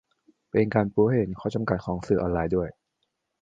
[0.51, 2.69] เป็นการปูให้เห็นข้อจำกัดของสื่อออนไลน์ด้วย